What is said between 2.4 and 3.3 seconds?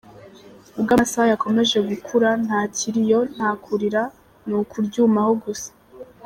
nta kiriyo